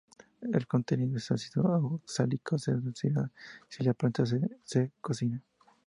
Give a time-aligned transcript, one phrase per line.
[0.51, 1.63] El contenido en ácido
[2.01, 3.29] oxálico se reducirá
[3.67, 4.23] si la planta
[4.63, 5.43] se cocina.